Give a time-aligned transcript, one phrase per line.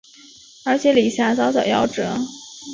[0.65, 2.17] 而且李遐早早夭折。